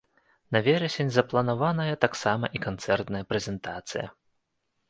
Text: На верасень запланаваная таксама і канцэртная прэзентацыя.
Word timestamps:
На 0.55 0.61
верасень 0.67 1.11
запланаваная 1.17 1.99
таксама 2.05 2.45
і 2.59 2.63
канцэртная 2.67 3.23
прэзентацыя. 3.35 4.07